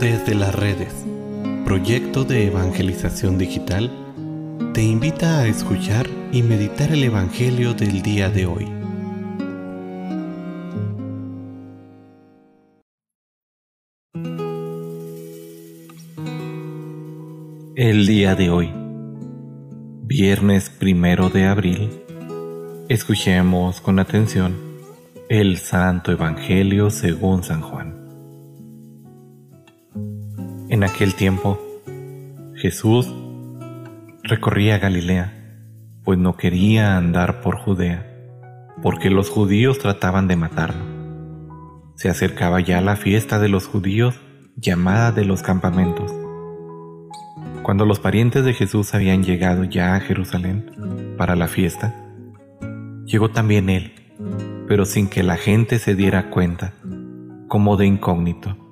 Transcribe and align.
Desde 0.00 0.34
las 0.34 0.54
redes, 0.54 0.92
proyecto 1.64 2.24
de 2.24 2.48
evangelización 2.48 3.38
digital, 3.38 3.90
te 4.74 4.82
invita 4.82 5.38
a 5.38 5.46
escuchar 5.46 6.08
y 6.32 6.42
meditar 6.42 6.92
el 6.92 7.04
Evangelio 7.04 7.74
del 7.74 8.02
día 8.02 8.28
de 8.28 8.46
hoy. 8.46 8.68
El 17.76 18.06
día 18.06 18.34
de 18.34 18.50
hoy, 18.50 18.72
viernes 20.02 20.70
primero 20.70 21.30
de 21.30 21.46
abril, 21.46 21.90
escuchemos 22.88 23.80
con 23.80 24.00
atención 24.00 24.56
el 25.28 25.58
Santo 25.58 26.12
Evangelio 26.12 26.90
según 26.90 27.42
San 27.44 27.62
Juan. 27.62 27.93
En 30.74 30.82
aquel 30.82 31.14
tiempo, 31.14 31.56
Jesús 32.56 33.08
recorría 34.24 34.78
Galilea, 34.78 35.32
pues 36.02 36.18
no 36.18 36.36
quería 36.36 36.96
andar 36.96 37.42
por 37.42 37.58
Judea, 37.58 38.04
porque 38.82 39.08
los 39.08 39.30
judíos 39.30 39.78
trataban 39.78 40.26
de 40.26 40.34
matarlo. 40.34 40.84
Se 41.94 42.08
acercaba 42.08 42.58
ya 42.58 42.80
la 42.80 42.96
fiesta 42.96 43.38
de 43.38 43.48
los 43.48 43.68
judíos, 43.68 44.16
llamada 44.56 45.12
de 45.12 45.24
los 45.24 45.44
campamentos. 45.44 46.12
Cuando 47.62 47.86
los 47.86 48.00
parientes 48.00 48.44
de 48.44 48.52
Jesús 48.52 48.94
habían 48.94 49.22
llegado 49.22 49.62
ya 49.62 49.94
a 49.94 50.00
Jerusalén 50.00 51.14
para 51.16 51.36
la 51.36 51.46
fiesta, 51.46 51.94
llegó 53.04 53.30
también 53.30 53.70
él, 53.70 53.92
pero 54.66 54.86
sin 54.86 55.06
que 55.06 55.22
la 55.22 55.36
gente 55.36 55.78
se 55.78 55.94
diera 55.94 56.30
cuenta, 56.30 56.74
como 57.46 57.76
de 57.76 57.86
incógnito. 57.86 58.63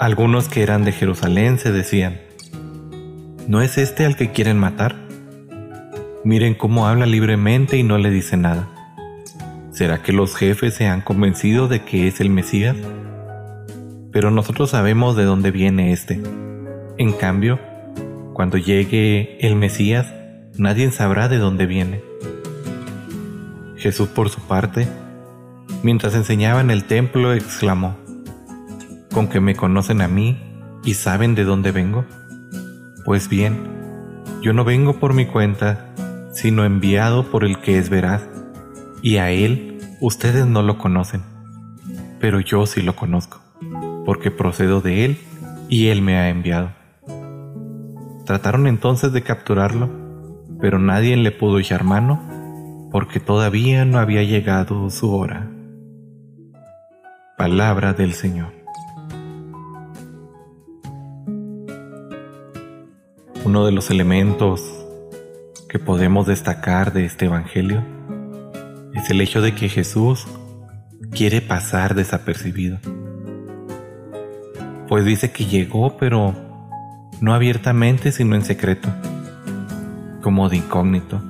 Algunos 0.00 0.48
que 0.48 0.62
eran 0.62 0.82
de 0.82 0.92
Jerusalén 0.92 1.58
se 1.58 1.72
decían, 1.72 2.22
¿no 3.46 3.60
es 3.60 3.76
este 3.76 4.06
al 4.06 4.16
que 4.16 4.30
quieren 4.32 4.56
matar? 4.56 4.96
Miren 6.24 6.54
cómo 6.54 6.88
habla 6.88 7.04
libremente 7.04 7.76
y 7.76 7.82
no 7.82 7.98
le 7.98 8.08
dice 8.08 8.38
nada. 8.38 8.70
¿Será 9.72 10.02
que 10.02 10.14
los 10.14 10.34
jefes 10.36 10.72
se 10.72 10.86
han 10.86 11.02
convencido 11.02 11.68
de 11.68 11.82
que 11.82 12.08
es 12.08 12.22
el 12.22 12.30
Mesías? 12.30 12.76
Pero 14.10 14.30
nosotros 14.30 14.70
sabemos 14.70 15.16
de 15.16 15.24
dónde 15.24 15.50
viene 15.50 15.92
este. 15.92 16.18
En 16.96 17.12
cambio, 17.12 17.60
cuando 18.32 18.56
llegue 18.56 19.36
el 19.46 19.54
Mesías, 19.54 20.06
nadie 20.56 20.90
sabrá 20.92 21.28
de 21.28 21.36
dónde 21.36 21.66
viene. 21.66 22.00
Jesús, 23.76 24.08
por 24.08 24.30
su 24.30 24.40
parte, 24.40 24.88
mientras 25.82 26.14
enseñaba 26.14 26.62
en 26.62 26.70
el 26.70 26.84
templo, 26.84 27.34
exclamó, 27.34 27.98
con 29.12 29.28
que 29.28 29.40
me 29.40 29.56
conocen 29.56 30.00
a 30.00 30.08
mí 30.08 30.38
y 30.84 30.94
saben 30.94 31.34
de 31.34 31.44
dónde 31.44 31.72
vengo? 31.72 32.04
Pues 33.04 33.28
bien, 33.28 33.58
yo 34.42 34.52
no 34.52 34.64
vengo 34.64 34.98
por 34.98 35.14
mi 35.14 35.26
cuenta, 35.26 35.92
sino 36.32 36.64
enviado 36.64 37.30
por 37.30 37.44
el 37.44 37.60
que 37.60 37.78
es 37.78 37.90
veraz, 37.90 38.28
y 39.02 39.16
a 39.16 39.30
él 39.30 39.78
ustedes 40.00 40.46
no 40.46 40.62
lo 40.62 40.78
conocen, 40.78 41.22
pero 42.20 42.40
yo 42.40 42.66
sí 42.66 42.82
lo 42.82 42.96
conozco, 42.96 43.40
porque 44.04 44.30
procedo 44.30 44.80
de 44.80 45.04
él 45.04 45.18
y 45.68 45.88
él 45.88 46.02
me 46.02 46.16
ha 46.16 46.28
enviado. 46.28 46.70
Trataron 48.26 48.66
entonces 48.66 49.12
de 49.12 49.22
capturarlo, 49.22 49.90
pero 50.60 50.78
nadie 50.78 51.16
le 51.16 51.32
pudo 51.32 51.58
echar 51.58 51.84
mano, 51.84 52.88
porque 52.92 53.20
todavía 53.20 53.84
no 53.84 53.98
había 53.98 54.22
llegado 54.22 54.88
su 54.90 55.12
hora. 55.14 55.50
Palabra 57.36 57.92
del 57.92 58.12
Señor. 58.12 58.59
Uno 63.42 63.64
de 63.64 63.72
los 63.72 63.90
elementos 63.90 64.62
que 65.66 65.78
podemos 65.78 66.26
destacar 66.26 66.92
de 66.92 67.06
este 67.06 67.24
Evangelio 67.24 67.82
es 68.94 69.08
el 69.08 69.22
hecho 69.22 69.40
de 69.40 69.54
que 69.54 69.70
Jesús 69.70 70.26
quiere 71.10 71.40
pasar 71.40 71.94
desapercibido. 71.94 72.78
Pues 74.88 75.06
dice 75.06 75.32
que 75.32 75.46
llegó, 75.46 75.96
pero 75.96 76.34
no 77.22 77.32
abiertamente, 77.32 78.12
sino 78.12 78.36
en 78.36 78.44
secreto, 78.44 78.90
como 80.20 80.50
de 80.50 80.58
incógnito. 80.58 81.22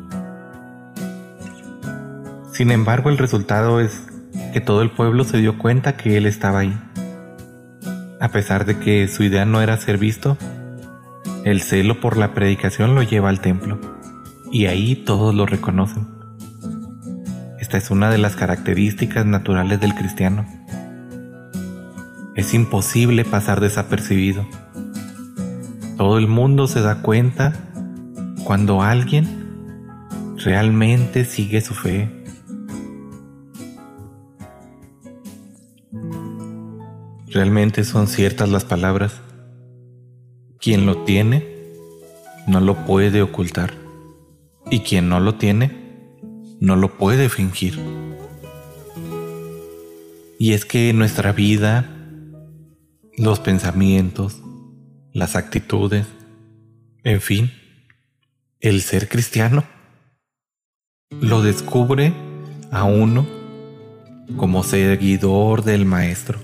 Sin 2.52 2.72
embargo, 2.72 3.08
el 3.10 3.18
resultado 3.18 3.78
es 3.78 4.02
que 4.52 4.60
todo 4.60 4.82
el 4.82 4.90
pueblo 4.90 5.22
se 5.22 5.38
dio 5.38 5.58
cuenta 5.58 5.96
que 5.96 6.16
Él 6.16 6.26
estaba 6.26 6.58
ahí. 6.58 6.76
A 8.20 8.30
pesar 8.30 8.66
de 8.66 8.80
que 8.80 9.06
su 9.06 9.22
idea 9.22 9.44
no 9.44 9.62
era 9.62 9.76
ser 9.76 9.96
visto, 9.96 10.36
el 11.44 11.62
celo 11.62 12.00
por 12.00 12.16
la 12.16 12.34
predicación 12.34 12.94
lo 12.94 13.02
lleva 13.02 13.30
al 13.30 13.40
templo, 13.40 13.80
y 14.52 14.66
ahí 14.66 14.94
todos 14.94 15.34
lo 15.34 15.46
reconocen. 15.46 16.06
Esta 17.58 17.78
es 17.78 17.90
una 17.90 18.10
de 18.10 18.18
las 18.18 18.36
características 18.36 19.24
naturales 19.24 19.80
del 19.80 19.94
cristiano. 19.94 20.46
Es 22.34 22.52
imposible 22.52 23.24
pasar 23.24 23.60
desapercibido. 23.60 24.46
Todo 25.96 26.18
el 26.18 26.26
mundo 26.26 26.66
se 26.66 26.80
da 26.80 27.02
cuenta 27.02 27.52
cuando 28.44 28.82
alguien 28.82 30.36
realmente 30.36 31.24
sigue 31.24 31.60
su 31.60 31.74
fe. 31.74 32.10
Realmente 37.28 37.84
son 37.84 38.08
ciertas 38.08 38.48
las 38.48 38.64
palabras 38.64 39.20
quien 40.60 40.87
lo 40.87 41.04
tiene 41.04 41.47
no 42.47 42.60
lo 42.60 42.84
puede 42.84 43.22
ocultar 43.22 43.75
y 44.71 44.81
quien 44.81 45.09
no 45.09 45.21
lo 45.21 45.37
tiene 45.37 45.81
no 46.60 46.76
lo 46.76 46.98
puede 46.98 47.28
fingir. 47.28 47.78
Y 50.38 50.53
es 50.53 50.65
que 50.65 50.93
nuestra 50.93 51.32
vida, 51.32 51.88
los 53.16 53.41
pensamientos, 53.41 54.41
las 55.12 55.37
actitudes, 55.37 56.06
en 57.04 57.21
fin, 57.21 57.53
el 58.60 58.82
ser 58.82 59.09
cristiano, 59.09 59.65
lo 61.21 61.42
descubre 61.42 62.12
a 62.71 62.84
uno 62.84 63.27
como 64.37 64.62
seguidor 64.62 65.65
del 65.65 65.84
Maestro. 65.84 66.38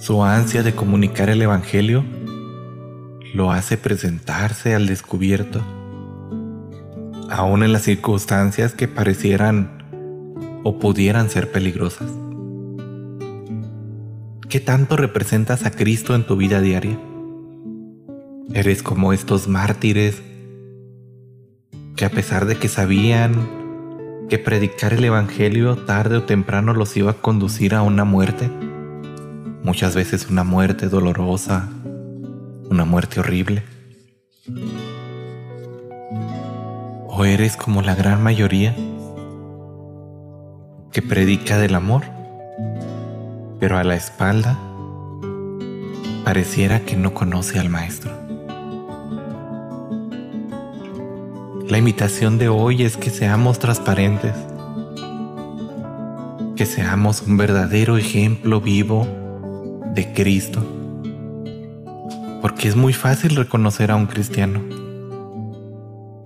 Su 0.00 0.24
ansia 0.24 0.62
de 0.62 0.74
comunicar 0.74 1.28
el 1.28 1.42
Evangelio 1.42 2.02
lo 3.34 3.52
hace 3.52 3.76
presentarse 3.76 4.74
al 4.74 4.86
descubierto, 4.86 5.60
aun 7.28 7.62
en 7.62 7.74
las 7.74 7.82
circunstancias 7.82 8.72
que 8.72 8.88
parecieran 8.88 9.84
o 10.64 10.78
pudieran 10.78 11.28
ser 11.28 11.52
peligrosas. 11.52 12.10
¿Qué 14.48 14.58
tanto 14.58 14.96
representas 14.96 15.66
a 15.66 15.70
Cristo 15.70 16.14
en 16.14 16.24
tu 16.24 16.38
vida 16.38 16.62
diaria? 16.62 16.98
Eres 18.54 18.82
como 18.82 19.12
estos 19.12 19.48
mártires 19.48 20.22
que 21.94 22.06
a 22.06 22.10
pesar 22.10 22.46
de 22.46 22.56
que 22.56 22.68
sabían 22.68 23.34
que 24.30 24.38
predicar 24.38 24.94
el 24.94 25.04
Evangelio 25.04 25.76
tarde 25.76 26.16
o 26.16 26.22
temprano 26.22 26.72
los 26.72 26.96
iba 26.96 27.10
a 27.10 27.20
conducir 27.20 27.74
a 27.74 27.82
una 27.82 28.04
muerte, 28.04 28.50
muchas 29.62 29.94
veces 29.94 30.28
una 30.30 30.44
muerte 30.44 30.88
dolorosa, 30.88 31.68
una 32.70 32.84
muerte 32.84 33.20
horrible. 33.20 33.62
¿O 37.08 37.24
eres 37.24 37.56
como 37.56 37.82
la 37.82 37.94
gran 37.94 38.22
mayoría 38.22 38.74
que 40.92 41.02
predica 41.02 41.58
del 41.58 41.74
amor, 41.74 42.02
pero 43.58 43.76
a 43.76 43.84
la 43.84 43.94
espalda 43.94 44.58
pareciera 46.24 46.80
que 46.80 46.96
no 46.96 47.12
conoce 47.12 47.58
al 47.58 47.68
Maestro? 47.68 48.12
La 51.68 51.78
invitación 51.78 52.38
de 52.38 52.48
hoy 52.48 52.82
es 52.82 52.96
que 52.96 53.10
seamos 53.10 53.60
transparentes, 53.60 54.34
que 56.56 56.66
seamos 56.66 57.22
un 57.22 57.36
verdadero 57.36 57.96
ejemplo 57.96 58.60
vivo 58.60 59.19
de 59.94 60.12
Cristo. 60.12 60.62
Porque 62.40 62.68
es 62.68 62.76
muy 62.76 62.92
fácil 62.92 63.36
reconocer 63.36 63.90
a 63.90 63.96
un 63.96 64.06
cristiano 64.06 64.60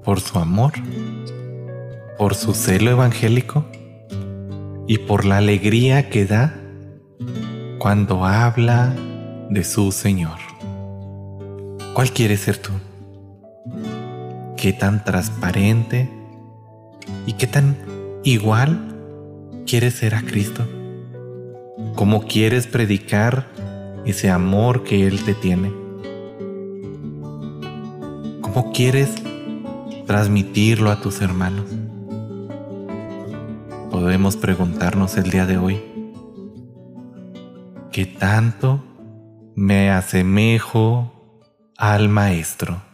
por 0.05 0.21
su 0.21 0.39
amor, 0.39 0.73
por 2.19 2.35
su 2.35 2.55
celo 2.55 2.91
evangélico 2.91 3.65
y 4.87 4.99
por 4.99 5.25
la 5.25 5.39
alegría 5.39 6.11
que 6.11 6.27
da 6.27 6.55
cuando 7.79 8.25
habla 8.25 8.95
de 9.51 9.65
su 9.65 9.93
Señor. 9.93 10.39
¿Cuál 11.95 12.11
quieres 12.13 12.41
ser 12.41 12.59
tú? 12.59 12.73
¿Qué 14.57 14.73
tan 14.73 15.05
transparente 15.05 16.11
y 17.27 17.35
qué 17.35 17.47
tan 17.47 17.77
igual 18.25 18.95
quieres 19.67 19.95
ser 19.95 20.15
a 20.15 20.23
Cristo? 20.23 20.67
¿Cómo 21.97 22.23
quieres 22.23 22.69
predicar 22.69 23.49
ese 24.05 24.31
amor 24.31 24.85
que 24.85 25.09
Él 25.09 25.25
te 25.25 25.35
tiene? 25.35 25.73
¿Cómo 28.41 28.71
quieres 28.73 29.13
transmitirlo 30.07 30.93
a 30.93 31.01
tus 31.01 31.21
hermanos? 31.21 31.67
Podemos 33.91 34.37
preguntarnos 34.37 35.17
el 35.17 35.31
día 35.31 35.47
de 35.47 35.59
hoy, 35.59 35.83
¿qué 37.91 38.07
tanto 38.07 38.85
me 39.57 39.91
asemejo 39.91 41.41
al 41.77 42.09
Maestro? 42.09 42.94